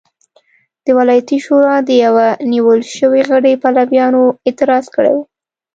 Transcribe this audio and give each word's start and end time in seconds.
د 0.85 0.87
ولایتي 0.99 1.37
شورا 1.45 1.75
د 1.87 1.89
یوه 2.05 2.27
نیول 2.51 2.81
شوي 2.97 3.21
غړي 3.29 3.53
پلویانو 3.63 4.23
اعتراض 4.47 4.85
کړی 4.95 5.11
و. 5.15 5.19